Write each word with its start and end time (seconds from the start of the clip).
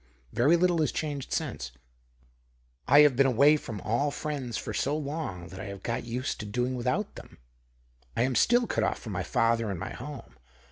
Very 0.33 0.57
little 0.57 0.79
has 0.79 0.91
changed 0.91 1.31
since. 1.31 1.71
I 2.87 3.01
have 3.01 3.15
been 3.15 3.27
away 3.27 3.55
from 3.55 3.79
all 3.81 4.09
friends 4.09 4.57
for 4.57 4.73
so 4.73 4.97
long, 4.97 5.49
that 5.49 5.59
I 5.59 5.65
have 5.65 5.83
got 5.83 6.05
used 6.05 6.39
to 6.39 6.47
doing 6.47 6.73
without 6.73 7.13
them. 7.13 7.37
I 8.17 8.23
am 8.23 8.33
still 8.33 8.65
cut 8.65 8.83
off 8.83 8.97
from 8.97 9.13
my 9.13 9.21
father 9.21 9.69
and 9.69 9.79
my 9.79 9.93
home. 9.93 10.37